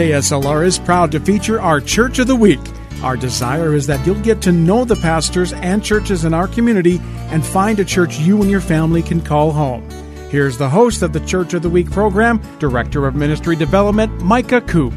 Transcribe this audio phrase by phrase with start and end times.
[0.00, 2.58] KSLR is proud to feature our Church of the Week.
[3.02, 6.98] Our desire is that you'll get to know the pastors and churches in our community
[7.28, 9.86] and find a church you and your family can call home.
[10.30, 14.62] Here's the host of the Church of the Week program, Director of Ministry Development, Micah
[14.62, 14.94] Coop.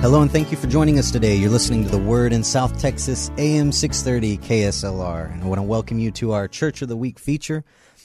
[0.00, 1.34] Hello and thank you for joining us today.
[1.34, 5.32] You're listening to the Word in South Texas, AM 630 KSLR.
[5.32, 7.64] And I want to welcome you to our Church of the Week feature.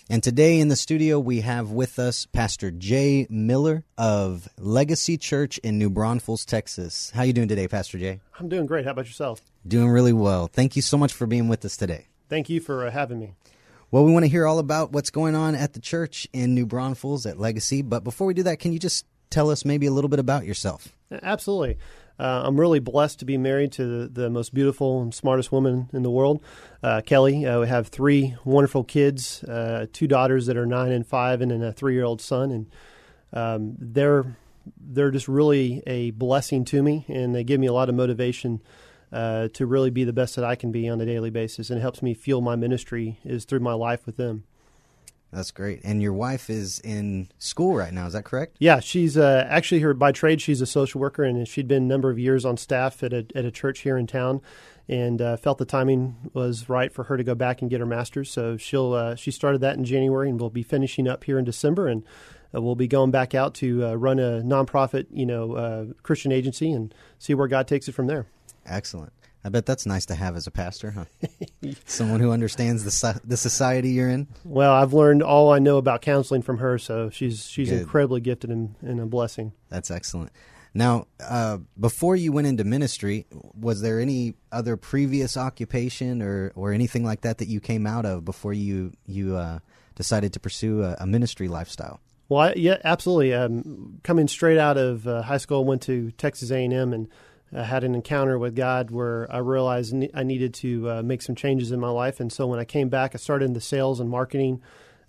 [0.10, 5.60] And today in the studio, we have with us Pastor Jay Miller of Legacy Church
[5.60, 7.10] in New Braunfels, Texas.
[7.12, 8.20] How are you doing today, Pastor Jay?
[8.38, 8.84] I'm doing great.
[8.84, 9.42] How about yourself?
[9.66, 10.48] Doing really well.
[10.48, 12.08] Thank you so much for being with us today.
[12.28, 13.34] Thank you for uh, having me.
[13.92, 16.66] Well, we want to hear all about what's going on at the church in New
[16.66, 17.82] Braunfels at Legacy.
[17.82, 20.46] But before we do that, can you just tell us maybe a little bit about
[20.46, 20.90] yourself?
[21.22, 21.78] Absolutely.
[22.20, 25.90] Uh, I'm really blessed to be married to the, the, most beautiful and smartest woman
[25.94, 26.44] in the world,
[26.84, 27.46] uh, Kelly.
[27.46, 31.52] Uh, we have three wonderful kids, uh, two daughters that are nine and five, and
[31.52, 32.52] then a three year old son.
[32.52, 32.68] And
[33.34, 34.38] um, they're
[34.80, 38.62] they're just really a blessing to me, and they give me a lot of motivation
[39.12, 41.70] uh, to really be the best that I can be on a daily basis.
[41.70, 44.44] And it helps me feel my ministry is through my life with them.
[45.34, 45.82] That's great.
[45.84, 48.56] And your wife is in school right now, is that correct?
[48.60, 50.42] Yeah, she's uh, actually her by trade.
[50.42, 53.26] She's a social worker, and she'd been a number of years on staff at a
[53.34, 54.42] at a church here in town,
[54.88, 57.86] and uh, felt the timing was right for her to go back and get her
[57.86, 58.30] master's.
[58.32, 61.46] So she'll uh, she started that in January, and we'll be finishing up here in
[61.46, 62.04] December, and
[62.54, 66.32] uh, we'll be going back out to uh, run a nonprofit, you know, uh, Christian
[66.32, 68.28] agency, and see where God takes it from there.
[68.68, 69.12] Excellent.
[69.46, 71.06] I bet that's nice to have as a pastor, huh?
[71.86, 74.28] Someone who understands the the society you're in.
[74.46, 77.82] Well, I've learned all I know about counseling from her, so she's she's Good.
[77.82, 79.52] incredibly gifted and, and, a blessing.
[79.70, 80.32] That's excellent.
[80.74, 86.72] Now, uh, before you went into ministry, was there any other previous occupation or, or
[86.72, 89.60] anything like that that you came out of before you you uh,
[89.96, 92.00] decided to pursue a, a, ministry lifestyle?
[92.30, 93.34] Well, I, yeah, absolutely.
[93.34, 97.08] Um, coming straight out of uh, high school, went to Texas A and M and
[97.56, 101.36] I had an encounter with God where I realized I needed to uh, make some
[101.36, 102.20] changes in my life.
[102.20, 104.62] And so when I came back, I started in the sales and marketing,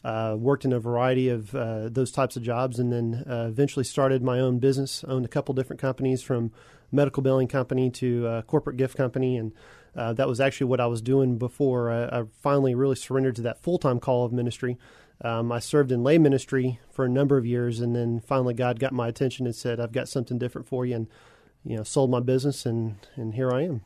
[0.04, 3.84] uh, worked in a variety of uh, those types of jobs, and then uh, eventually
[3.84, 5.02] started my own business.
[5.08, 6.52] Owned a couple different companies from
[6.92, 9.52] medical billing company to a corporate gift company, and
[9.96, 13.42] uh, that was actually what I was doing before I, I finally really surrendered to
[13.42, 14.76] that full time call of ministry.
[15.22, 18.78] Um, I served in lay ministry for a number of years, and then finally God
[18.78, 21.08] got my attention and said, "I've got something different for you." And
[21.64, 23.82] you know, sold my business and, and here I am.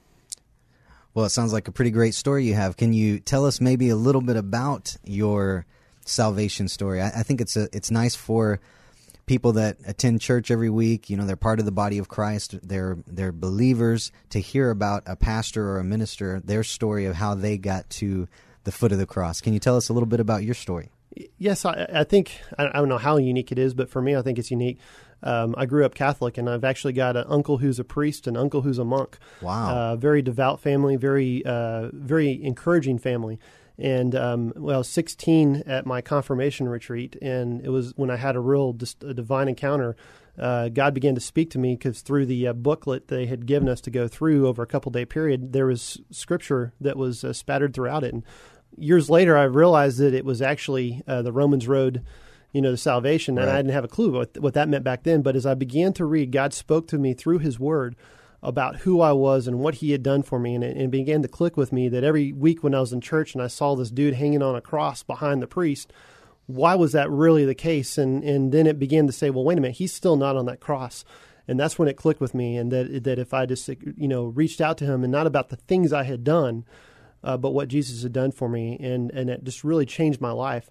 [1.14, 2.76] Well, it sounds like a pretty great story you have.
[2.76, 5.66] Can you tell us maybe a little bit about your
[6.04, 7.00] salvation story?
[7.00, 8.60] I, I think it's a it's nice for
[9.26, 11.10] people that attend church every week.
[11.10, 12.58] You know, they're part of the body of Christ.
[12.62, 17.34] They're they're believers to hear about a pastor or a minister, their story of how
[17.34, 18.28] they got to
[18.64, 19.40] the foot of the cross.
[19.40, 20.90] Can you tell us a little bit about your story?
[21.38, 24.22] Yes, I, I think I don't know how unique it is, but for me, I
[24.22, 24.78] think it's unique.
[25.22, 28.36] Um, I grew up Catholic, and I've actually got an uncle who's a priest, an
[28.36, 29.18] uncle who's a monk.
[29.42, 29.70] Wow!
[29.70, 33.38] Uh, very devout family, very uh, very encouraging family.
[33.80, 38.40] And um, well, 16 at my confirmation retreat, and it was when I had a
[38.40, 39.96] real just a divine encounter.
[40.36, 43.68] Uh, God began to speak to me because through the uh, booklet they had given
[43.68, 47.32] us to go through over a couple day period, there was scripture that was uh,
[47.32, 48.14] spattered throughout it.
[48.14, 48.24] And
[48.76, 52.04] years later, I realized that it was actually uh, the Romans Road
[52.58, 53.38] you know, the salvation.
[53.38, 53.48] And.
[53.48, 55.22] I didn't have a clue what, what that meant back then.
[55.22, 57.94] But as I began to read, God spoke to me through His Word
[58.42, 60.56] about who I was and what He had done for me.
[60.56, 63.00] And it, and began to click with me that every week when I was in
[63.00, 65.92] church and I saw this dude hanging on a cross behind the priest,
[66.46, 67.96] why was that really the case?
[67.96, 70.46] And, and then it began to say, well, wait a minute, he's still not on
[70.46, 71.04] that cross.
[71.46, 74.24] And that's when it clicked with me, and that that if I just you know
[74.24, 76.66] reached out to him and not about the things I had done,
[77.22, 80.32] uh, but what Jesus had done for me, and and it just really changed my
[80.32, 80.68] life.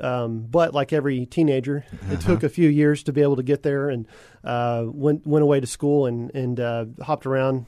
[0.00, 2.14] Um, but like every teenager, uh-huh.
[2.14, 4.06] it took a few years to be able to get there, and
[4.42, 7.66] uh, went went away to school and and uh, hopped around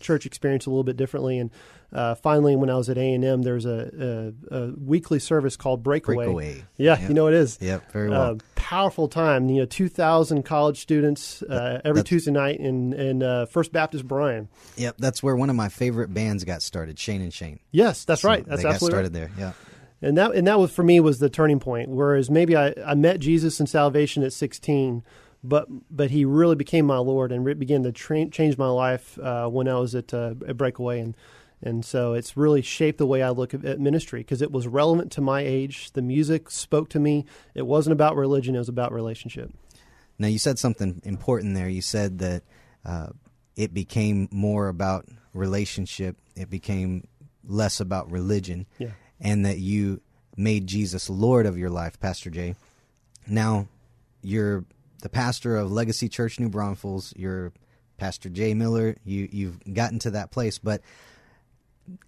[0.00, 1.38] church experience a little bit differently.
[1.38, 1.50] And
[1.92, 5.56] uh, finally, when I was at A and M, there's a, a, a, weekly service
[5.56, 6.16] called Breakaway.
[6.16, 6.64] Breakaway.
[6.76, 7.08] Yeah, yep.
[7.08, 7.58] you know it is.
[7.60, 8.22] Yep, very well.
[8.22, 9.48] Uh, powerful time.
[9.48, 14.06] You know, two thousand college students uh, every Tuesday night in in uh, First Baptist
[14.06, 14.48] Bryan.
[14.76, 17.60] Yep, that's where one of my favorite bands got started, Shane and Shane.
[17.70, 18.44] Yes, that's so right.
[18.44, 19.36] That's they absolutely got started right.
[19.36, 19.46] there.
[19.46, 19.52] Yeah
[20.00, 21.88] and that and that was for me was the turning point.
[21.88, 25.02] Whereas maybe I, I met Jesus and salvation at 16,
[25.42, 29.18] but but he really became my Lord and re- began to tra- change my life
[29.18, 31.16] uh, when I was at uh, a breakaway and
[31.60, 34.68] and so it's really shaped the way I look at, at ministry because it was
[34.68, 35.90] relevant to my age.
[35.92, 37.24] The music spoke to me.
[37.54, 39.52] It wasn't about religion; it was about relationship.
[40.20, 41.68] Now you said something important there.
[41.68, 42.42] You said that
[42.84, 43.08] uh,
[43.56, 46.16] it became more about relationship.
[46.36, 47.06] It became
[47.44, 48.90] less about religion, Yeah.
[49.20, 50.00] And that you
[50.36, 52.54] made Jesus Lord of your life, Pastor Jay.
[53.26, 53.68] Now
[54.22, 54.64] you're
[55.02, 57.12] the pastor of Legacy Church New Braunfels.
[57.16, 57.52] You're
[57.98, 58.96] Pastor Jay Miller.
[59.04, 60.82] You you've gotten to that place, but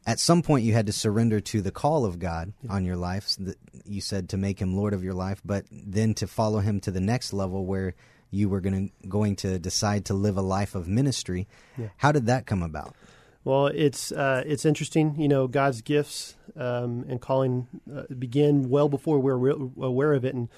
[0.07, 3.37] at some point you had to surrender to the call of God on your life.
[3.85, 6.91] You said to make him Lord of your life, but then to follow him to
[6.91, 7.95] the next level where
[8.31, 11.49] you were going to going to decide to live a life of ministry.
[11.77, 11.89] Yeah.
[11.97, 12.95] How did that come about?
[13.43, 15.19] Well, it's uh, it's interesting.
[15.19, 20.25] You know, God's gifts um, and calling uh, began well before we're re- aware of
[20.25, 20.35] it.
[20.35, 20.49] And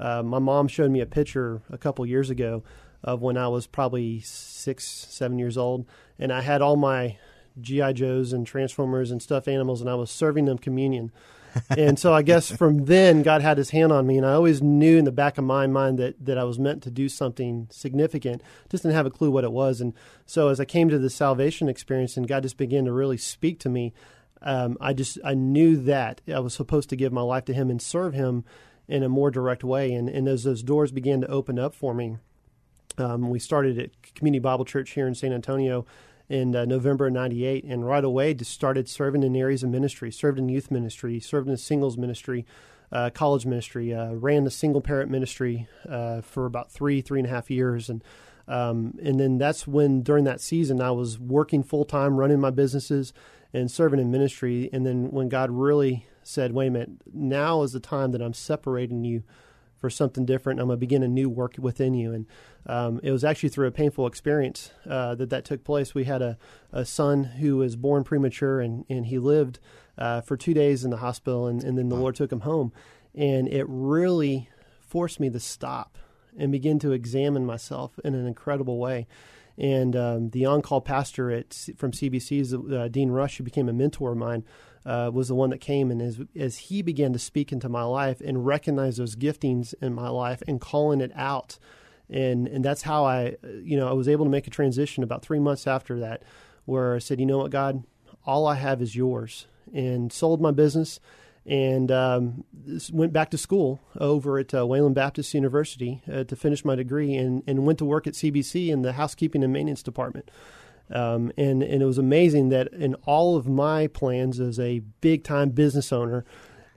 [0.00, 2.64] uh, my mom showed me a picture a couple years ago
[3.04, 5.86] of when I was probably six, seven years old,
[6.18, 7.18] and I had all my
[7.60, 11.12] GI Joes and Transformers and stuffed animals, and I was serving them communion.
[11.70, 14.62] And so I guess from then God had His hand on me, and I always
[14.62, 17.68] knew in the back of my mind that that I was meant to do something
[17.70, 18.42] significant.
[18.70, 19.80] Just didn't have a clue what it was.
[19.80, 19.94] And
[20.26, 23.58] so as I came to the salvation experience, and God just began to really speak
[23.60, 23.92] to me,
[24.42, 27.70] um, I just I knew that I was supposed to give my life to Him
[27.70, 28.44] and serve Him
[28.86, 29.92] in a more direct way.
[29.92, 32.18] And and as those doors began to open up for me,
[32.98, 35.86] um, we started at Community Bible Church here in San Antonio
[36.28, 40.10] in uh, November of 98 and right away just started serving in areas of ministry,
[40.10, 42.46] served in youth ministry, served in singles ministry,
[42.90, 47.26] uh, college ministry, uh, ran the single parent ministry uh, for about three, three and
[47.26, 47.90] a half years.
[47.90, 48.02] And,
[48.48, 52.50] um, and then that's when during that season I was working full time, running my
[52.50, 53.12] businesses
[53.52, 54.70] and serving in ministry.
[54.72, 58.32] And then when God really said, wait a minute, now is the time that I'm
[58.32, 59.22] separating you
[59.84, 60.60] for something different.
[60.60, 62.14] I'm going to begin a new work within you.
[62.14, 62.26] And
[62.64, 65.94] um, it was actually through a painful experience uh, that that took place.
[65.94, 66.38] We had a,
[66.72, 69.58] a son who was born premature, and, and he lived
[69.98, 72.72] uh, for two days in the hospital, and, and then the Lord took him home.
[73.14, 74.48] And it really
[74.80, 75.98] forced me to stop
[76.34, 79.06] and begin to examine myself in an incredible way.
[79.58, 84.12] And um, the on-call pastor at from CBC's uh, Dean Rush, who became a mentor
[84.12, 84.44] of mine,
[84.86, 87.82] uh, was the one that came and as as he began to speak into my
[87.82, 91.58] life and recognize those giftings in my life and calling it out,
[92.10, 95.22] and and that's how I you know I was able to make a transition about
[95.22, 96.22] three months after that,
[96.64, 97.84] where I said, you know what, God,
[98.26, 101.00] all I have is yours, and sold my business.
[101.46, 102.44] And um,
[102.90, 107.14] went back to school over at uh, Wayland Baptist University uh, to finish my degree,
[107.16, 110.30] and, and went to work at CBC in the housekeeping and maintenance department.
[110.90, 115.24] Um, and and it was amazing that in all of my plans as a big
[115.24, 116.24] time business owner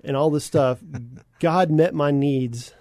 [0.04, 0.80] and all this stuff,
[1.40, 2.74] God met my needs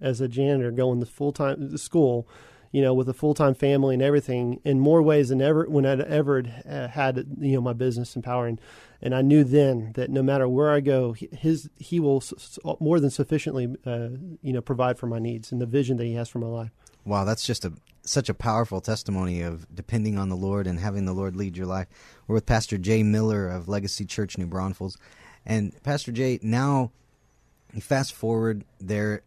[0.00, 2.28] as a janitor going to full time school,
[2.72, 5.86] you know, with a full time family and everything in more ways than ever when
[5.86, 8.46] I'd ever uh, had you know my business power
[9.02, 12.22] and I knew then that no matter where I go, his he will
[12.78, 14.10] more than sufficiently uh,
[14.40, 16.70] you know provide for my needs and the vision that he has for my life.
[17.04, 17.72] Wow, that's just a
[18.04, 21.66] such a powerful testimony of depending on the Lord and having the Lord lead your
[21.66, 21.88] life.
[22.26, 24.96] We're with Pastor Jay Miller of Legacy Church New Braunfels,
[25.44, 26.38] and Pastor Jay.
[26.42, 26.92] Now,
[27.80, 29.22] fast forward, there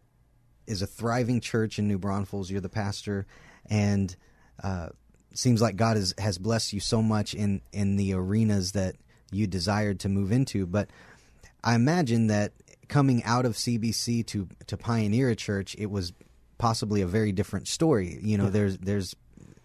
[0.66, 2.50] is a thriving church in New Braunfels.
[2.50, 3.26] You're the pastor,
[3.66, 4.16] and
[4.62, 4.88] uh,
[5.34, 8.96] seems like God has has blessed you so much in in the arenas that
[9.30, 10.66] you desired to move into.
[10.66, 10.88] But
[11.64, 12.52] I imagine that
[12.88, 16.12] coming out of CBC to to pioneer a church, it was
[16.58, 18.18] possibly a very different story.
[18.22, 18.50] You know, yeah.
[18.50, 19.16] there's there's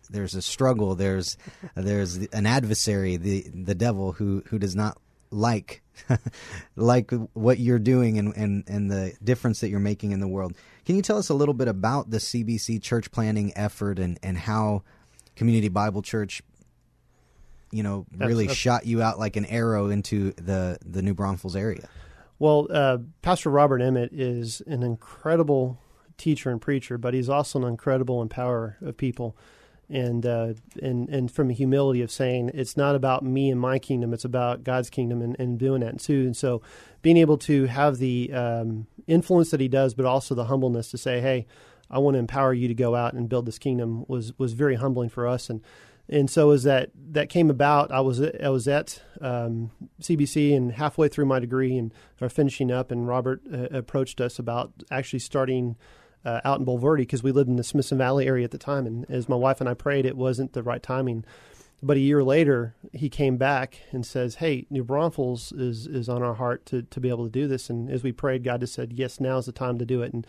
[0.09, 0.95] there's a struggle.
[0.95, 1.37] There's
[1.75, 4.97] there's an adversary, the the devil, who who does not
[5.31, 5.81] like
[6.75, 10.53] like what you're doing and, and and the difference that you're making in the world.
[10.85, 14.37] Can you tell us a little bit about the CBC church planning effort and and
[14.37, 14.83] how
[15.35, 16.41] Community Bible Church
[17.71, 21.13] you know really that's, that's, shot you out like an arrow into the the New
[21.13, 21.87] Braunfels area?
[22.39, 25.79] Well, uh, Pastor Robert Emmitt is an incredible
[26.17, 29.35] teacher and preacher, but he's also an incredible empower of people.
[29.89, 33.77] And uh, and and from a humility of saying it's not about me and my
[33.77, 36.21] kingdom, it's about God's kingdom and, and doing that too.
[36.21, 36.61] And so
[37.01, 40.97] being able to have the um, influence that he does, but also the humbleness to
[40.97, 41.45] say, hey,
[41.89, 44.75] I want to empower you to go out and build this kingdom was was very
[44.75, 45.49] humbling for us.
[45.49, 45.61] And
[46.11, 50.73] and so as that that came about, I was I was at um, CBC and
[50.73, 55.19] halfway through my degree and or finishing up, and Robert uh, approached us about actually
[55.19, 55.77] starting
[56.25, 58.85] uh, out in Bulverde because we lived in the Smithson Valley area at the time.
[58.85, 61.25] And as my wife and I prayed, it wasn't the right timing.
[61.81, 66.21] But a year later, he came back and says, "Hey, New Braunfels is is on
[66.21, 68.73] our heart to to be able to do this." And as we prayed, God just
[68.73, 70.27] said, "Yes, now is the time to do it." And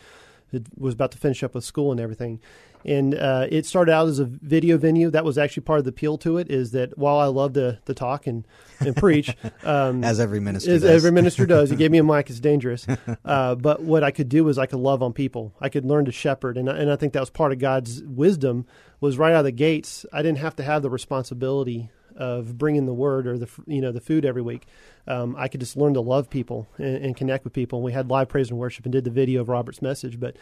[0.53, 2.41] it was about to finish up with school and everything.
[2.85, 5.11] And uh, it started out as a video venue.
[5.11, 6.51] That was actually part of the appeal to it.
[6.51, 8.47] Is that while I love to, to talk and,
[8.81, 9.35] and preach,
[9.65, 10.91] um, as every minister, as does.
[10.91, 12.31] every minister does, he gave me a mic.
[12.31, 12.87] It's dangerous,
[13.25, 15.55] uh, but what I could do was I could love on people.
[15.61, 18.67] I could learn to shepherd, and and I think that was part of God's wisdom.
[19.01, 20.07] Was right out of the gates.
[20.13, 23.93] I didn't have to have the responsibility of bringing the word or the you know
[23.93, 24.67] the food every week.
[25.07, 27.79] Um, I could just learn to love people and, and connect with people.
[27.79, 30.37] And we had live praise and worship and did the video of Robert's message, but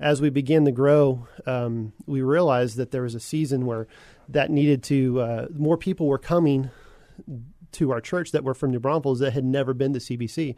[0.00, 3.86] as we began to grow, um, we realized that there was a season where
[4.28, 6.70] that needed to uh, more people were coming
[7.72, 10.56] to our church that were from New Braunfels that had never been to CBC.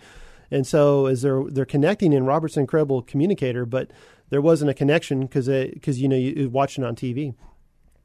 [0.51, 3.91] And so as they're they're connecting, in Robert's incredible communicator, but
[4.31, 7.35] there wasn't a connection because because you know you watching on TV.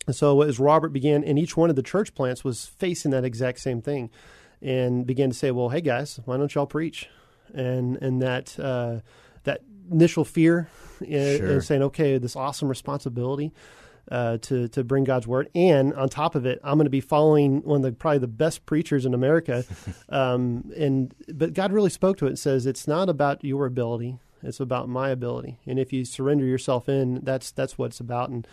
[0.07, 3.25] And so as Robert began, and each one of the church plants was facing that
[3.25, 4.09] exact same thing,
[4.61, 7.09] and began to say, "Well, hey guys, why don't y'all preach?"
[7.53, 9.01] And and that uh,
[9.43, 10.69] that initial fear
[11.01, 11.61] uh, Sure.
[11.61, 13.51] saying, "Okay, this awesome responsibility."
[14.09, 17.01] Uh, to to bring God's word, and on top of it, I'm going to be
[17.01, 19.65] following one of the probably the best preachers in America.
[20.09, 24.17] um, and but God really spoke to it and says it's not about your ability;
[24.41, 25.59] it's about my ability.
[25.65, 28.29] And if you surrender yourself in, that's that's what it's about.
[28.29, 28.47] And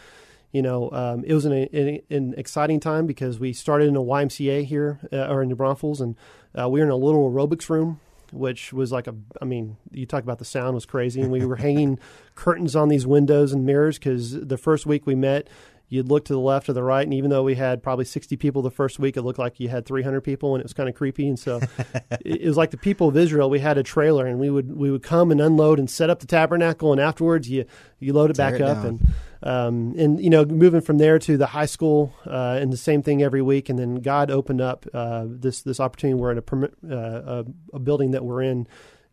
[0.51, 4.03] you know, um, it was an, an, an exciting time because we started in a
[4.03, 6.17] YMCA here uh, or in New Braunfels, and
[6.61, 8.01] uh, we were in a little aerobics room,
[8.35, 11.45] which was like a, I mean, you talk about the sound was crazy, and we
[11.45, 11.99] were hanging
[12.35, 15.49] curtains on these windows and mirrors because the first week we met.
[15.88, 18.37] You'd look to the left or the right, and even though we had probably 60
[18.37, 20.88] people the first week, it looked like you had 300 people, and it was kind
[20.88, 21.29] of creepy.
[21.29, 21.61] And so,
[22.25, 23.50] it was like the people of Israel.
[23.50, 26.21] We had a trailer, and we would we would come and unload and set up
[26.21, 27.64] the tabernacle, and afterwards you
[28.00, 28.87] you load it Tear back it up, down.
[28.87, 29.09] and
[29.45, 33.03] um, and you know moving from there to the high school uh, and the same
[33.03, 36.43] thing every week and then god opened up uh, this this opportunity we're in a,
[36.43, 38.67] permit, uh, a a building that we're in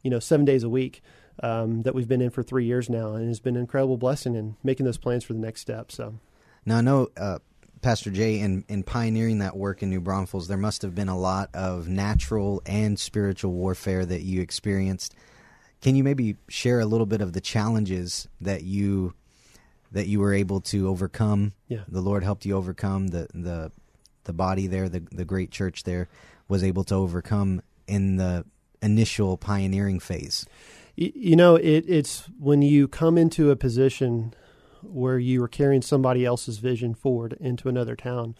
[0.03, 1.01] you know seven days a week
[1.43, 4.35] um, that we've been in for three years now and it's been an incredible blessing
[4.35, 6.15] in making those plans for the next step so
[6.65, 7.39] Now I know, uh,
[7.81, 11.17] Pastor Jay, in in pioneering that work in New Braunfels, there must have been a
[11.17, 15.15] lot of natural and spiritual warfare that you experienced.
[15.81, 19.15] Can you maybe share a little bit of the challenges that you
[19.91, 21.53] that you were able to overcome?
[21.67, 21.83] Yeah.
[21.87, 23.71] the Lord helped you overcome the the
[24.25, 26.07] the body there, the the great church there
[26.47, 28.45] was able to overcome in the
[28.81, 30.45] initial pioneering phase.
[30.95, 34.35] You know it, it's when you come into a position
[34.83, 38.35] where you are carrying somebody else's vision forward into another town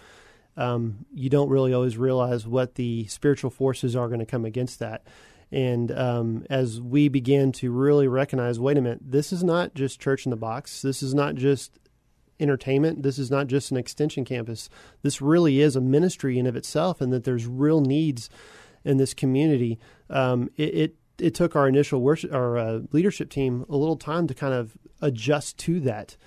[0.57, 4.79] um, you don't really always realize what the spiritual forces are going to come against
[4.79, 5.03] that.
[5.51, 9.99] And um, as we began to really recognize wait a minute this is not just
[9.99, 10.81] church in the box.
[10.81, 11.77] This is not just
[12.39, 13.03] entertainment.
[13.03, 14.69] This is not just an extension campus.
[15.03, 18.29] This really is a ministry in of itself and that there's real needs
[18.83, 19.77] in this community.
[20.09, 24.27] Um, it, it it took our initial worship, our uh, leadership team a little time
[24.27, 26.17] to kind of adjust to that.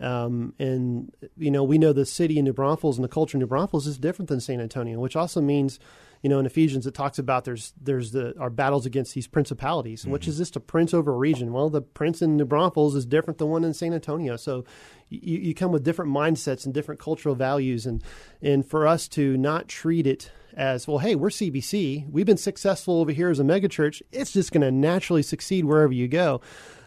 [0.00, 3.40] Um, and you know, we know the city in New Braunfels and the culture in
[3.40, 5.78] New Braunfels is different than San Antonio, which also means,
[6.20, 10.02] you know, in Ephesians it talks about there's there's the our battles against these principalities.
[10.02, 11.52] And Which is just a prince over a region?
[11.52, 14.36] Well, the prince in New Braunfels is different than one in San Antonio.
[14.36, 14.64] So
[15.10, 18.02] you, you come with different mindsets and different cultural values, and
[18.42, 22.10] and for us to not treat it as well, hey, we're CBC.
[22.10, 24.02] We've been successful over here as a megachurch.
[24.12, 26.40] It's just going to naturally succeed wherever you go.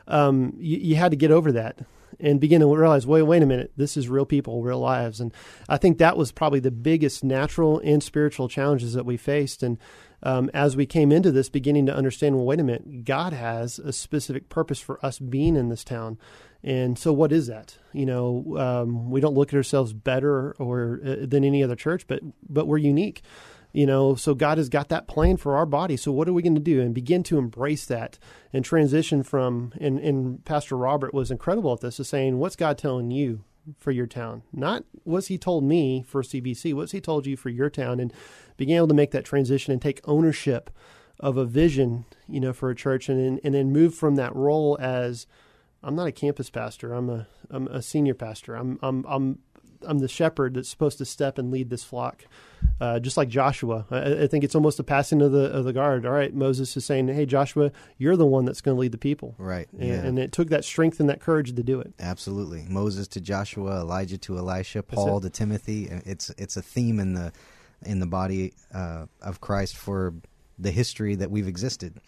[0.07, 1.79] Um, you, you had to get over that
[2.19, 5.19] and begin to realize, wait, wait a minute, this is real people, real lives.
[5.19, 5.33] And
[5.69, 9.62] I think that was probably the biggest natural and spiritual challenges that we faced.
[9.62, 9.77] And
[10.24, 13.77] um, as we came into this, beginning to understand, well, wait a minute, God has
[13.79, 16.17] a specific purpose for us being in this town.
[16.63, 17.77] And so, what is that?
[17.93, 22.07] You know, um, we don't look at ourselves better or uh, than any other church,
[22.07, 23.21] but but we're unique
[23.74, 25.97] you know so god has got that plan for our body.
[25.97, 26.81] So what are we going to do?
[26.81, 28.17] And begin to embrace that
[28.53, 32.77] and transition from and, and pastor robert was incredible at this is saying what's god
[32.77, 33.43] telling you
[33.77, 34.43] for your town?
[34.53, 38.00] Not what's he told me for cbc what's he told you for your town?
[38.00, 38.13] And
[38.55, 40.69] being able to make that transition and take ownership
[41.19, 44.77] of a vision you know for a church and and then move from that role
[44.79, 45.25] as
[45.83, 46.93] i'm not a campus pastor.
[46.93, 48.55] I'm a i'm a senior pastor.
[48.55, 49.39] I'm i'm i'm
[49.84, 52.25] I'm the shepherd that's supposed to step and lead this flock,
[52.79, 53.86] uh, just like Joshua.
[53.91, 56.05] I, I think it's almost a passing of the of the guard.
[56.05, 58.98] All right, Moses is saying, "Hey, Joshua, you're the one that's going to lead the
[58.98, 59.67] people." Right.
[59.74, 59.96] And, yeah.
[59.96, 61.93] and it took that strength and that courage to do it.
[62.00, 62.65] Absolutely.
[62.67, 65.88] Moses to Joshua, Elijah to Elisha, Paul to Timothy.
[66.05, 67.31] It's it's a theme in the
[67.86, 70.13] in the body uh, of Christ for
[70.57, 72.00] the history that we've existed.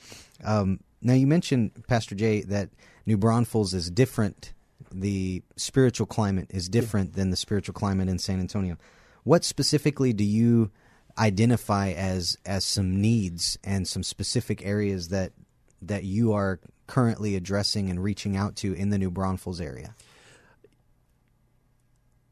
[0.43, 2.69] Um, now you mentioned Pastor Jay that
[3.05, 4.53] New Braunfels is different.
[4.91, 8.77] The spiritual climate is different than the spiritual climate in San Antonio.
[9.23, 10.71] What specifically do you
[11.17, 15.33] identify as as some needs and some specific areas that
[15.81, 19.95] that you are currently addressing and reaching out to in the New Braunfels area?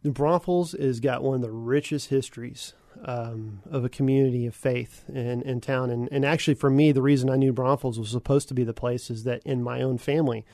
[0.03, 2.73] New Braunfels has got one of the richest histories
[3.03, 5.89] um, of a community of faith in, in town.
[5.89, 8.73] And, and actually, for me, the reason I knew Braunfels was supposed to be the
[8.73, 10.45] place is that in my own family,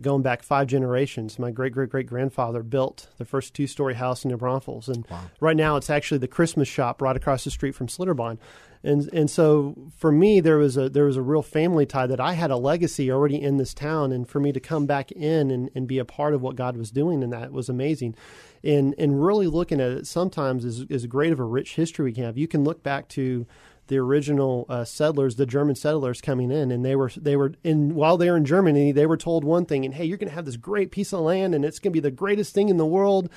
[0.00, 4.24] going back five generations, my great great great grandfather built the first two story house
[4.24, 4.88] in New Braunfels.
[4.88, 5.22] And wow.
[5.40, 8.38] right now, it's actually the Christmas shop right across the street from Schlitterbahn
[8.84, 12.20] and and so for me there was a there was a real family tie that
[12.20, 15.50] I had a legacy already in this town and for me to come back in
[15.50, 18.16] and, and be a part of what God was doing in that was amazing
[18.64, 22.12] and and really looking at it sometimes is is great of a rich history we
[22.12, 23.46] can have you can look back to
[23.88, 27.94] the original uh, settlers, the German settlers coming in, and they were they were in
[27.94, 30.34] while they were in Germany, they were told one thing, and hey, you're going to
[30.34, 32.76] have this great piece of land, and it's going to be the greatest thing in
[32.76, 33.28] the world.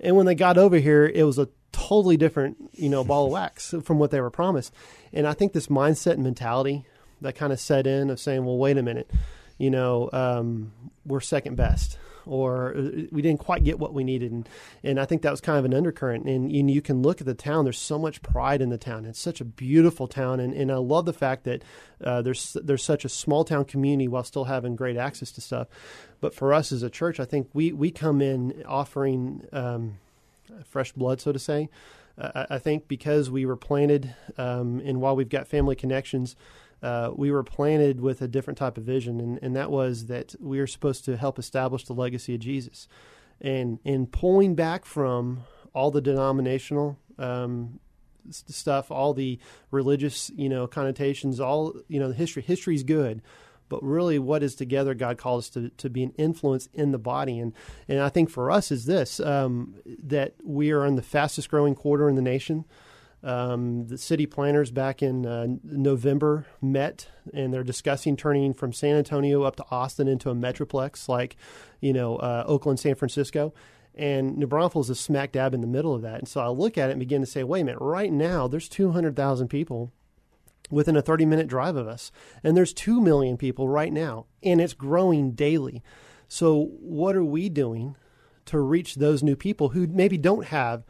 [0.00, 3.32] And when they got over here, it was a totally different, you know, ball of
[3.32, 4.72] wax from what they were promised.
[5.12, 6.86] And I think this mindset and mentality
[7.20, 9.10] that kind of set in of saying, well, wait a minute,
[9.56, 10.72] you know, um,
[11.06, 14.32] we're second best or uh, we didn't quite get what we needed.
[14.32, 14.48] And,
[14.82, 16.26] and I think that was kind of an undercurrent.
[16.26, 19.04] And, and you can look at the town, there's so much pride in the town.
[19.04, 20.40] It's such a beautiful town.
[20.40, 21.62] And, and I love the fact that
[22.02, 25.68] uh, there's, there's such a small town community while still having great access to stuff.
[26.20, 29.98] But for us as a church, I think we, we come in offering, um,
[30.64, 31.68] fresh blood, so to say.
[32.16, 36.36] Uh, I think because we were planted, um, and while we've got family connections,
[36.84, 40.34] uh, we were planted with a different type of vision, and, and that was that
[40.38, 42.88] we are supposed to help establish the legacy of Jesus,
[43.40, 47.80] and in pulling back from all the denominational um,
[48.30, 49.38] stuff, all the
[49.70, 52.42] religious, you know, connotations, all you know, the history.
[52.42, 53.22] History is good,
[53.68, 56.98] but really what is together God called us to, to be an influence in the
[56.98, 57.38] body.
[57.38, 57.52] And,
[57.88, 59.74] and I think for us is this, um,
[60.04, 62.64] that we are in the fastest growing quarter in the nation.
[63.24, 68.96] Um, the city planners back in uh, November met and they're discussing turning from San
[68.96, 71.36] Antonio up to Austin into a metroplex like,
[71.80, 73.54] you know, uh, Oakland, San Francisco.
[73.94, 76.18] And New Braunfels is smack dab in the middle of that.
[76.18, 78.46] And so I look at it and begin to say, wait a minute, right now
[78.46, 79.90] there's 200,000 people
[80.70, 82.12] within a 30 minute drive of us.
[82.42, 85.82] And there's 2 million people right now, and it's growing daily.
[86.28, 87.96] So, what are we doing
[88.46, 90.84] to reach those new people who maybe don't have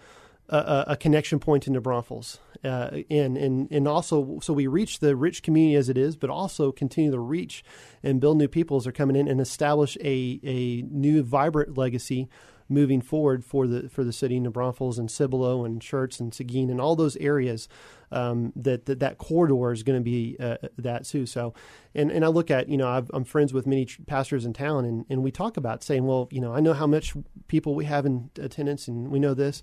[0.48, 2.38] a, a connection point into Braunfels?
[2.62, 6.30] Uh, and, and, and also, so we reach the rich community as it is, but
[6.30, 7.62] also continue to reach
[8.02, 12.28] and build new people as they're coming in and establish a, a new, vibrant legacy
[12.68, 16.70] moving forward for the for the city, New Braunfels and Cibolo and Schertz and Seguin
[16.70, 17.68] and all those areas
[18.10, 21.26] um, that, that that corridor is going to be uh, that too.
[21.26, 21.54] So,
[21.94, 24.84] and and I look at you know i am friends with many pastors in town,
[24.84, 27.14] and and we talk about saying, well, you know, I know how much
[27.48, 29.62] people we have in attendance, and we know this.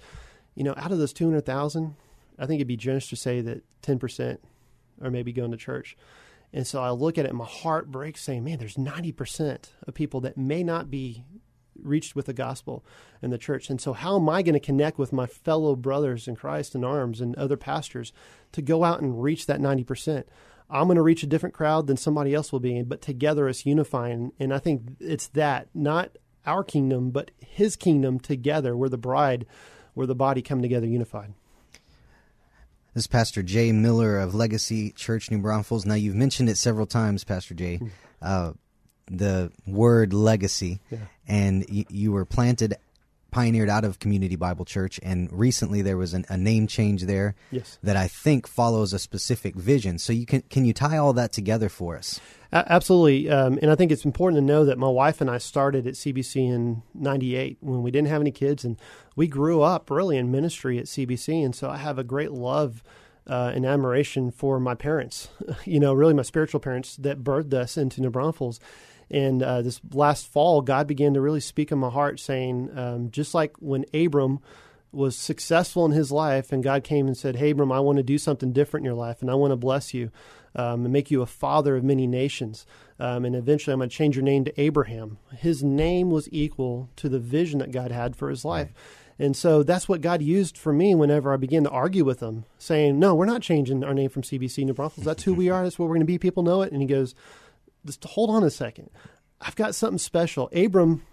[0.55, 1.95] You know, out of those two hundred thousand,
[2.37, 4.41] I think it'd be generous to say that ten percent
[5.01, 5.97] are maybe going to church.
[6.53, 9.93] And so I look at it, my heart breaks, saying, "Man, there's ninety percent of
[9.93, 11.23] people that may not be
[11.83, 12.85] reached with the gospel
[13.21, 13.69] and the church.
[13.69, 16.83] And so, how am I going to connect with my fellow brothers in Christ in
[16.83, 18.13] arms and other pastors
[18.51, 20.23] to go out and reach that 90%?
[20.69, 23.65] I'm going to reach a different crowd than somebody else will be, but together us
[23.65, 24.31] unifying.
[24.39, 29.45] And I think it's that, not our kingdom, but his kingdom together, We're the bride,
[29.93, 31.33] where the body come together unified.
[32.93, 35.85] This is Pastor Jay Miller of Legacy Church New Braunfels.
[35.85, 37.77] Now, you've mentioned it several times, Pastor Jay.
[37.77, 37.87] Hmm.
[38.21, 38.53] Uh,
[39.07, 40.99] the word legacy, yeah.
[41.27, 42.75] and y- you were planted,
[43.31, 47.35] pioneered out of Community Bible Church, and recently there was an, a name change there
[47.49, 47.79] yes.
[47.81, 49.97] that I think follows a specific vision.
[49.97, 52.19] So you can can you tie all that together for us?
[52.53, 55.87] absolutely, um, and I think it's important to know that my wife and I started
[55.87, 58.77] at CBC in '98 when we didn't have any kids, and
[59.15, 62.83] we grew up really in ministry at CBC, and so I have a great love.
[63.27, 65.29] Uh, and admiration for my parents,
[65.65, 68.59] you know, really my spiritual parents that birthed us into New Braunfels.
[69.11, 73.11] And uh, this last fall, God began to really speak in my heart, saying, um,
[73.11, 74.39] just like when Abram
[74.93, 78.03] was successful in his life, and God came and said, Hey, Abram, I want to
[78.03, 80.11] do something different in your life, and I want to bless you
[80.55, 82.65] um, and make you a father of many nations.
[82.99, 85.17] Um, and eventually, I'm going to change your name to Abraham.
[85.37, 88.67] His name was equal to the vision that God had for his life.
[88.67, 88.75] Right.
[89.25, 92.45] And so that's what God used for me whenever I began to argue with him,
[92.57, 95.05] saying, No, we're not changing our name from CBC New Braunfels.
[95.05, 95.63] That's who we are.
[95.63, 96.17] That's what we're going to be.
[96.17, 96.71] People know it.
[96.71, 97.13] And he goes,
[97.85, 98.89] just hold on a second.
[99.39, 100.49] I've got something special.
[100.53, 101.03] Abram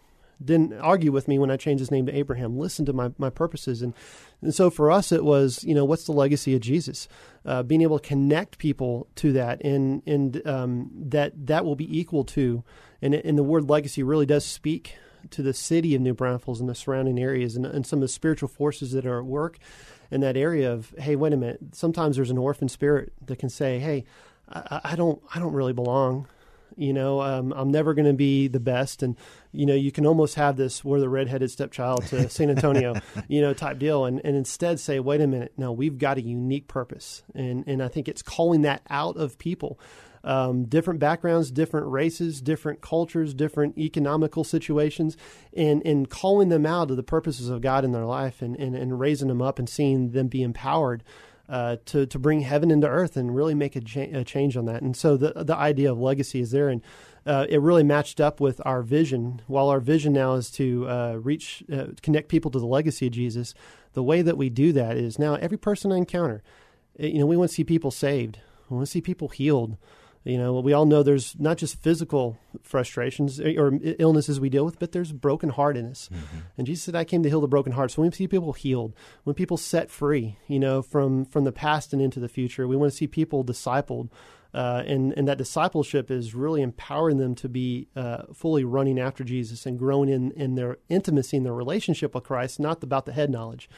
[0.44, 2.57] didn't argue with me when I changed his name to Abraham.
[2.57, 3.83] Listen to my, my purposes.
[3.83, 3.92] And,
[4.40, 7.09] and so for us, it was, you know, what's the legacy of Jesus?
[7.44, 11.98] Uh, being able to connect people to that and, and um, that that will be
[11.98, 12.62] equal to,
[13.02, 14.96] and, and the word legacy really does speak
[15.31, 18.09] to the city of New Braunfels and the surrounding areas and, and some of the
[18.09, 19.59] spiritual forces that are at work
[20.11, 23.48] in that area of, hey, wait a minute, sometimes there's an orphan spirit that can
[23.48, 24.04] say, hey,
[24.48, 26.28] I, I don't, I don't really belong
[26.79, 29.17] You know, um, I'm never going to be the best, and
[29.51, 32.95] you know, you can almost have this we're the redheaded stepchild to San Antonio,
[33.27, 36.23] you know, type deal, and and instead say, wait a minute, no, we've got a
[36.23, 39.81] unique purpose, and and I think it's calling that out of people.
[40.25, 45.17] Um, different backgrounds, different races, different cultures, different economical situations,
[45.57, 48.75] and, and calling them out to the purposes of God in their life and, and,
[48.75, 51.05] and raising them up and seeing them be empowered
[51.49, 54.67] uh, to to bring heaven into earth and really make a, cha- a, change on
[54.67, 54.83] that.
[54.83, 56.83] And so the the idea of legacy is there, and
[57.27, 59.41] uh, it really matched up with our vision.
[59.47, 63.13] While our vision now is to uh, reach, uh, connect people to the legacy of
[63.13, 63.55] Jesus,
[63.95, 66.43] the way that we do that is now every person I encounter,
[66.99, 68.39] eh, you know, we want to see people saved.
[68.69, 69.77] We want to see people healed.
[70.29, 74.64] You know, we all know there's not just physical frustrations eh, or illnesses we deal
[74.64, 76.11] with, but there's brokenheartedness.
[76.11, 76.38] Mm-hmm.
[76.59, 78.53] And Jesus said, "I came to heal the broken heart." So when we see people
[78.53, 82.69] healed, when people set free, you know, from from the past and into the future,
[82.69, 84.11] we want to see people discipled.
[84.53, 89.25] Uh, and and that discipleship is really empowering them to be uh, fully running after
[89.25, 93.12] Jesus and growing in in their intimacy in their relationship with Christ, not about the
[93.12, 93.69] head knowledge.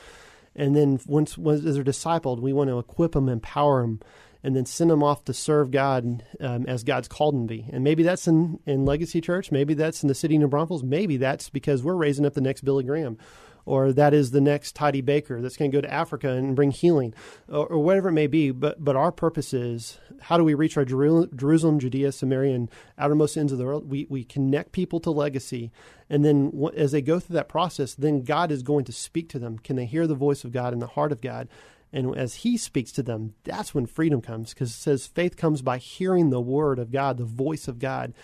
[0.57, 4.01] And then once, once as they're discipled, we want to equip them, empower them,
[4.43, 7.69] and then send them off to serve God um, as God's called them to be.
[7.73, 9.53] And maybe that's in, in Legacy Church.
[9.53, 10.83] Maybe that's in the city of New Braunfels.
[10.83, 13.19] Maybe that's because we're raising up the next Billy Graham.
[13.67, 16.71] Or that is the next Heidi Baker that's going to go to Africa and bring
[16.71, 17.15] healing,
[17.47, 18.51] or, or, whatever it may be.
[18.51, 23.37] But but our purpose is how do we reach our Jerusalem, Judea, Samaria, and outermost
[23.37, 23.89] ends of the world?
[23.89, 25.71] We we connect people to legacy,
[26.09, 29.39] and then as they go through that process, then God is going to speak to
[29.39, 29.59] them.
[29.59, 31.47] Can they hear the voice of God in the heart of God?
[31.93, 35.63] And as he speaks to them, that's when freedom comes because it says faith comes
[35.63, 38.15] by hearing the word of God, the voice of God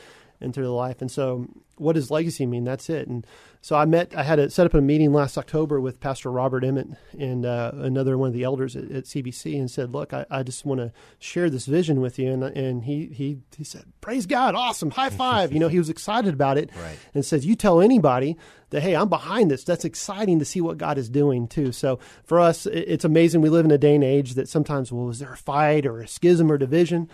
[0.40, 1.01] into their life.
[1.01, 1.46] And so,
[1.77, 2.64] what does legacy mean?
[2.64, 3.07] That's it.
[3.07, 3.27] And
[3.61, 6.62] so, I met, I had a, set up a meeting last October with Pastor Robert
[6.62, 10.27] Emmitt and uh, another one of the elders at, at CBC and said, Look, I,
[10.31, 12.33] I just want to share this vision with you.
[12.33, 15.53] And, and he, he, he said, Praise God, awesome, high five.
[15.53, 16.99] you know, he was excited about it right.
[17.14, 18.37] and says, You tell anybody
[18.70, 19.64] that, hey, I'm behind this.
[19.64, 21.72] That's exciting to see what God is doing too.
[21.72, 23.40] So, for us, it's amazing.
[23.40, 26.01] We live in a day and age that sometimes, well, is there a fight or
[26.01, 27.09] a schism or division?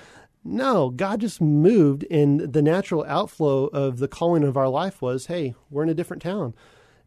[0.44, 5.26] No, God just moved, and the natural outflow of the calling of our life was,
[5.26, 6.54] hey, we're in a different town.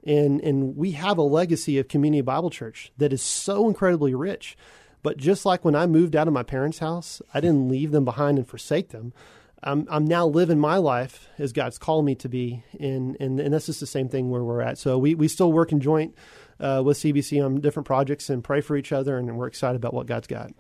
[0.06, 4.56] And, and we have a legacy of Community Bible Church that is so incredibly rich.
[5.04, 8.06] But just like when I moved out of my parents' house, I didn't leave them
[8.06, 9.14] behind and forsake them.
[9.62, 12.64] I'm, I'm now living my life as God's called me to be.
[12.80, 14.78] And, and, and that's just the same thing where we're at.
[14.78, 16.16] So we, we still work in joint
[16.60, 19.94] uh, with CBC on different projects and pray for each other, and we're excited about
[19.94, 20.52] what God's got.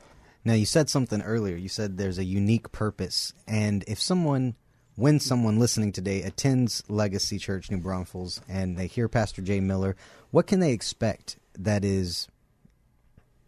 [0.45, 1.55] Now, you said something earlier.
[1.55, 3.34] You said there's a unique purpose.
[3.47, 4.55] And if someone,
[4.95, 9.95] when someone listening today attends Legacy Church New Braunfels and they hear Pastor Jay Miller,
[10.29, 12.27] what can they expect that is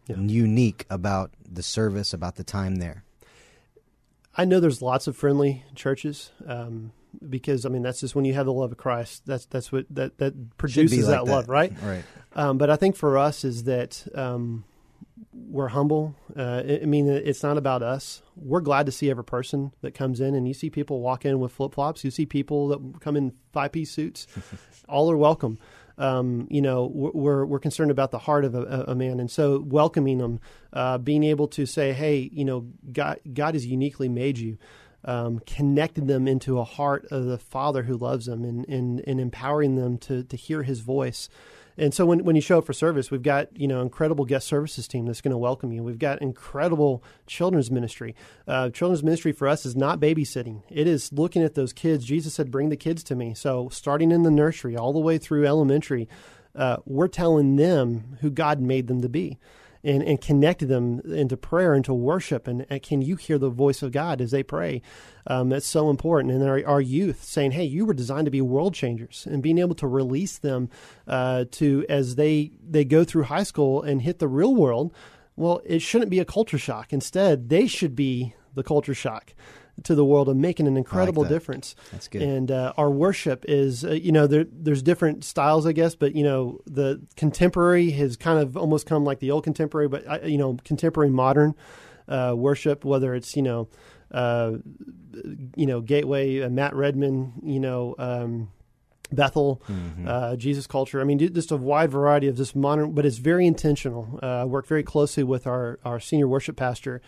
[0.08, 0.18] yeah.
[0.18, 3.04] unique about the service, about the time there?
[4.36, 6.32] I know there's lots of friendly churches.
[6.48, 6.94] Um,
[7.28, 9.24] because I mean that's just when you have the love of Christ.
[9.26, 11.74] That's that's what that that produces like that, love, right?
[11.82, 12.04] Right.
[12.36, 14.66] Um, but I think for us is that um,
[15.50, 16.16] we're humble.
[16.36, 18.22] Uh, I mean, it's not about us.
[18.36, 21.40] We're glad to see every person that comes in, and you see people walk in
[21.40, 22.04] with flip flops.
[22.04, 24.28] You see people that come in five piece suits.
[24.90, 25.58] All are welcome.
[25.98, 29.64] Um, you know, we're we're concerned about the heart of a, a man, and so
[29.66, 30.40] welcoming them,
[30.74, 34.58] uh, being able to say, "Hey, you know, God God has uniquely made you."
[35.06, 39.20] Um, connected them into a heart of the Father who loves them, and and, and
[39.20, 41.30] empowering them to to hear His voice.
[41.78, 44.48] And so when, when you show up for service, we've got you know incredible guest
[44.48, 45.84] services team that's going to welcome you.
[45.84, 48.16] We've got incredible children's ministry.
[48.48, 52.06] Uh, children's ministry for us is not babysitting; it is looking at those kids.
[52.06, 55.18] Jesus said, "Bring the kids to me." So starting in the nursery all the way
[55.18, 56.10] through elementary,
[56.56, 59.38] uh, we're telling them who God made them to be
[59.88, 62.48] and, and connected them into prayer, into worship.
[62.48, 64.82] And, and, can you hear the voice of God as they pray?
[65.26, 66.34] Um, that's so important.
[66.34, 69.58] And our, our, youth saying, hey, you were designed to be world changers and being
[69.58, 70.70] able to release them
[71.08, 74.94] uh, to as they, they go through high school and hit the real world.
[75.38, 76.92] Well, it shouldn't be a culture shock.
[76.92, 79.34] Instead, they should be the culture shock
[79.84, 81.36] to the world and making an incredible like that.
[81.36, 81.76] difference.
[81.92, 82.22] That's good.
[82.22, 86.16] And uh, our worship is, uh, you know, there, there's different styles, I guess, but
[86.16, 90.26] you know, the contemporary has kind of almost come like the old contemporary, but uh,
[90.26, 91.56] you know, contemporary modern
[92.08, 93.68] uh, worship, whether it's you know,
[94.12, 94.54] uh,
[95.56, 97.96] you know, Gateway, uh, Matt Redman, you know.
[97.98, 98.50] Um,
[99.10, 100.36] Bethel, mm-hmm.
[100.36, 101.00] Jesus culture.
[101.00, 104.20] I mean, just a wide variety of this modern, but it's very intentional.
[104.22, 107.02] I work very closely with our, our senior worship pastor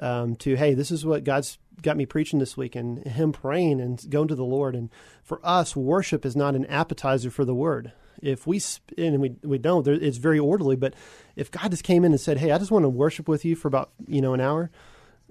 [0.00, 3.80] um, to hey, this is what God's got me preaching this week, and Him praying
[3.80, 4.74] and going to the Lord.
[4.74, 4.90] And
[5.22, 7.92] for us, worship is not an appetizer for the Word.
[8.22, 8.60] If we
[8.96, 10.76] and we we don't, it's very orderly.
[10.76, 10.94] But
[11.36, 13.56] if God just came in and said, "Hey, I just want to worship with you
[13.56, 14.70] for about you know an hour,"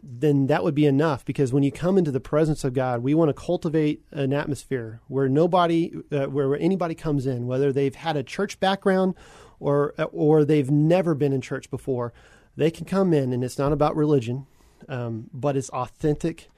[0.02, 3.14] then that would be enough because when you come into the presence of God, we
[3.14, 8.18] want to cultivate an atmosphere where nobody, uh, where anybody comes in, whether they've had
[8.18, 9.16] a church background
[9.60, 12.14] or or they've never been in church before,
[12.58, 14.46] they can come in, and it's not about religion,
[14.90, 16.50] um, but it's authentic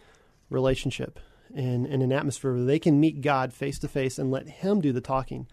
[0.49, 1.19] relationship
[1.53, 4.81] and, and an atmosphere where they can meet God face to face and let Him
[4.81, 5.47] do the talking.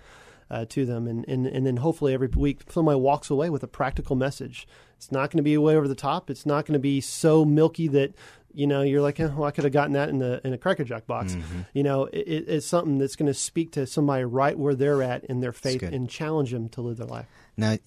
[0.50, 3.66] Uh, to them, and, and and then hopefully every week somebody walks away with a
[3.66, 4.68] practical message.
[4.98, 6.28] It's not going to be way over the top.
[6.28, 8.12] It's not going to be so milky that
[8.52, 10.58] you know you're like, oh, well, I could have gotten that in the in a
[10.58, 11.32] Cracker Jack box.
[11.32, 11.60] Mm-hmm.
[11.72, 15.24] You know, it, it's something that's going to speak to somebody right where they're at
[15.24, 17.26] in their faith and challenge them to live their life.
[17.56, 17.78] Now,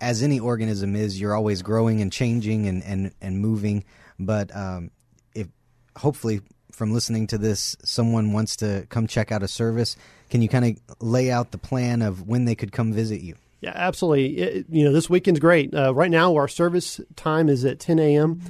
[0.00, 3.84] as any organism is, you're always growing and changing and and and moving.
[4.18, 4.90] But um,
[5.34, 5.48] if
[5.96, 6.40] hopefully
[6.72, 9.96] from listening to this, someone wants to come check out a service,
[10.30, 13.34] can you kind of lay out the plan of when they could come visit you?
[13.60, 14.38] Yeah, absolutely.
[14.38, 15.74] It, you know, this weekend's great.
[15.74, 18.40] Uh, right now, our service time is at 10 a.m.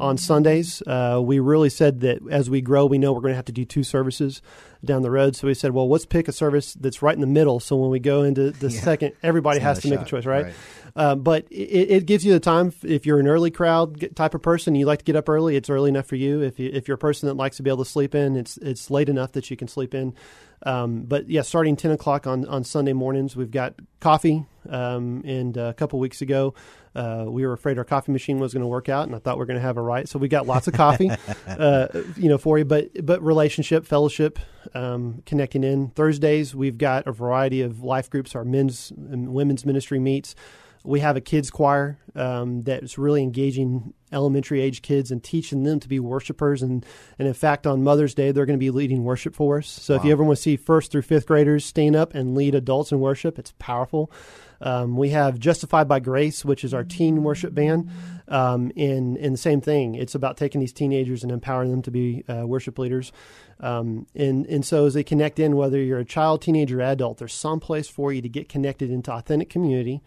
[0.00, 0.82] on Sundays.
[0.86, 3.52] Uh, we really said that as we grow, we know we're going to have to
[3.52, 4.42] do two services
[4.84, 5.36] down the road.
[5.36, 7.60] So we said, well, let's pick a service that's right in the middle.
[7.60, 8.80] So when we go into the yeah.
[8.80, 10.46] second, everybody has to make a choice, right?
[10.46, 10.54] right.
[10.96, 14.42] Uh, but it, it, gives you the time if you're an early crowd type of
[14.42, 15.54] person, you like to get up early.
[15.54, 16.42] It's early enough for you.
[16.42, 18.56] If you, if you're a person that likes to be able to sleep in, it's
[18.56, 20.14] it's late enough that you can sleep in.
[20.64, 24.44] Um, but yeah, starting 10 o'clock on, on Sunday mornings, we've got coffee.
[24.68, 26.54] Um, and a couple weeks ago,
[26.94, 29.38] uh, we were afraid our coffee machine was going to work out, and I thought
[29.38, 30.08] we are going to have a riot.
[30.08, 31.10] So we got lots of coffee,
[31.46, 32.64] uh, you know, for you.
[32.64, 34.38] But but relationship, fellowship,
[34.74, 35.88] um, connecting in.
[35.90, 38.34] Thursdays, we've got a variety of life groups.
[38.34, 40.34] Our men's and women's ministry meets.
[40.84, 45.80] We have a kids choir um, that's really engaging elementary age kids and teaching them
[45.80, 46.62] to be worshipers.
[46.62, 46.84] And,
[47.18, 49.66] and in fact, on Mother's Day, they're going to be leading worship for us.
[49.68, 50.00] So wow.
[50.00, 52.92] if you ever want to see first through fifth graders stand up and lead adults
[52.92, 54.10] in worship, it's powerful.
[54.60, 57.90] Um, we have Justified by Grace, which is our teen worship band.
[58.26, 61.90] Um, and, and the same thing, it's about taking these teenagers and empowering them to
[61.90, 63.12] be uh, worship leaders.
[63.60, 67.32] Um, and, and so as they connect in, whether you're a child, teenager, adult, there's
[67.32, 70.02] some place for you to get connected into authentic community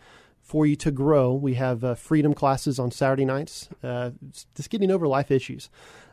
[0.52, 1.34] for you to grow.
[1.34, 4.12] We have uh, freedom classes on Saturday nights, uh,
[4.54, 5.70] just getting over life issues.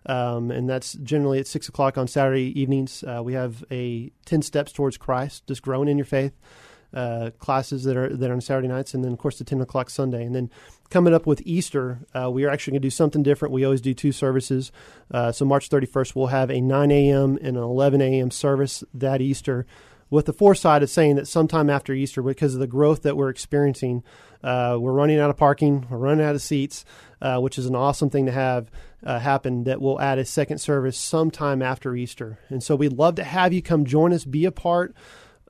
[0.06, 3.02] Um, and that's generally at 6 o'clock on Saturday evenings.
[3.02, 6.38] Uh, we have a 10 steps towards Christ, just growing in your faith.
[6.94, 9.60] Uh, classes that are that are on Saturday nights, and then of course the ten
[9.60, 10.48] o'clock Sunday, and then
[10.88, 13.52] coming up with Easter, uh, we are actually going to do something different.
[13.52, 14.72] We always do two services,
[15.10, 17.36] uh, so March thirty first we'll have a nine a.m.
[17.42, 18.30] and an eleven a.m.
[18.30, 19.66] service that Easter,
[20.10, 23.28] with the foresight of saying that sometime after Easter, because of the growth that we're
[23.28, 24.02] experiencing,
[24.42, 25.86] uh, we're running out of parking.
[25.90, 26.84] We're running out of seats,
[27.20, 28.70] uh, which is an awesome thing to have
[29.04, 29.64] uh, happen.
[29.64, 33.52] That we'll add a second service sometime after Easter, and so we'd love to have
[33.52, 34.94] you come join us, be a part.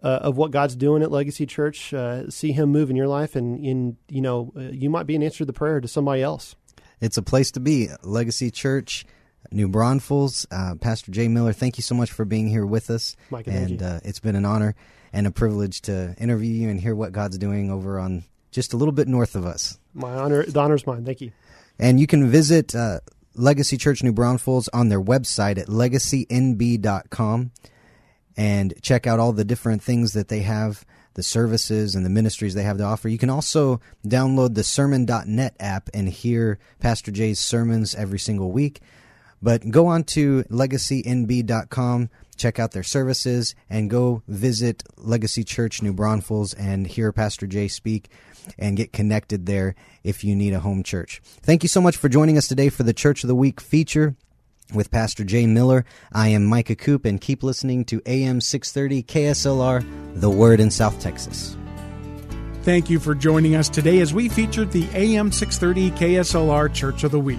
[0.01, 3.35] Uh, of what God's doing at Legacy Church, uh, see Him move in your life,
[3.35, 6.23] and in you know uh, you might be an answer to the prayer to somebody
[6.23, 6.55] else.
[7.01, 9.05] It's a place to be, Legacy Church.
[9.51, 10.47] New Braunfels.
[10.51, 13.17] Uh, Pastor Jay Miller, thank you so much for being here with us.
[13.31, 14.75] Mike, and uh, it's been an honor
[15.13, 18.77] and a privilege to interview you and hear what God's doing over on just a
[18.77, 19.79] little bit north of us.
[19.95, 21.05] My honor, the honor's mine.
[21.05, 21.33] Thank you.
[21.79, 23.01] And you can visit uh,
[23.35, 27.53] Legacy Church New Braunfels on their website at legacynb.com
[28.37, 30.85] and check out all the different things that they have,
[31.15, 33.09] the services and the ministries they have to offer.
[33.09, 38.81] You can also download the sermon.net app and hear Pastor Jay's sermons every single week.
[39.41, 45.93] But go on to legacynb.com check out their services, and go visit Legacy Church New
[45.93, 48.09] Braunfels and hear Pastor Jay speak
[48.59, 51.21] and get connected there if you need a home church.
[51.43, 54.17] Thank you so much for joining us today for the Church of the Week feature
[54.73, 55.85] with Pastor Jay Miller.
[56.13, 60.99] I am Micah Coop, and keep listening to AM 630 KSLR, The Word in South
[61.01, 61.57] Texas.
[62.63, 67.11] Thank you for joining us today as we featured the AM 630 KSLR Church of
[67.11, 67.39] the Week.